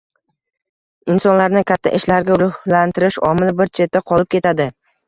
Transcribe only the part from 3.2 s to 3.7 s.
omili